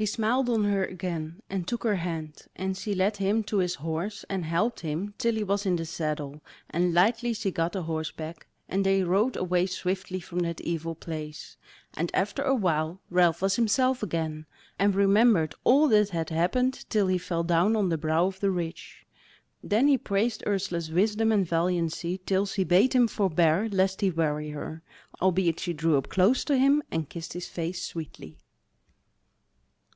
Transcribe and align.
He 0.00 0.06
smiled 0.06 0.48
on 0.48 0.64
her 0.64 0.82
again 0.82 1.42
and 1.50 1.68
took 1.68 1.84
her 1.84 1.96
hand, 1.96 2.46
and 2.56 2.74
she 2.74 2.94
led 2.94 3.18
him 3.18 3.42
to 3.44 3.58
his 3.58 3.74
horse, 3.74 4.24
and 4.30 4.46
helped 4.46 4.80
him 4.80 5.12
till 5.18 5.34
he 5.34 5.44
was 5.44 5.66
in 5.66 5.76
the 5.76 5.84
saddle 5.84 6.40
and 6.70 6.94
lightly 6.94 7.34
she 7.34 7.50
gat 7.52 7.76
a 7.76 7.82
horseback, 7.82 8.46
and 8.66 8.86
they 8.86 9.02
rode 9.02 9.36
away 9.36 9.66
swiftly 9.66 10.18
from 10.18 10.38
that 10.38 10.62
evil 10.62 10.94
place; 10.94 11.58
and 11.92 12.10
after 12.14 12.42
a 12.42 12.54
while 12.54 12.98
Ralph 13.10 13.42
was 13.42 13.56
himself 13.56 14.02
again, 14.02 14.46
and 14.78 14.94
remembered 14.94 15.54
all 15.64 15.86
that 15.88 16.08
had 16.08 16.30
happened 16.30 16.86
till 16.88 17.08
he 17.08 17.18
fell 17.18 17.44
down 17.44 17.76
on 17.76 17.90
the 17.90 17.98
brow 17.98 18.24
of 18.24 18.40
the 18.40 18.50
ridge. 18.50 19.04
Then 19.62 19.86
he 19.86 19.98
praised 19.98 20.42
Ursula's 20.46 20.90
wisdom 20.90 21.30
and 21.30 21.46
valiancy 21.46 22.22
till 22.24 22.46
she 22.46 22.64
bade 22.64 22.94
him 22.94 23.06
forbear 23.06 23.68
lest 23.70 24.00
he 24.00 24.10
weary 24.10 24.48
her. 24.48 24.82
Albeit 25.20 25.60
she 25.60 25.74
drew 25.74 25.98
up 25.98 26.08
close 26.08 26.42
to 26.46 26.56
him 26.56 26.82
and 26.90 27.10
kissed 27.10 27.34
his 27.34 27.48
face 27.48 27.84
sweetly. 27.84 28.38